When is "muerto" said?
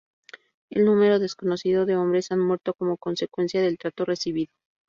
2.39-2.73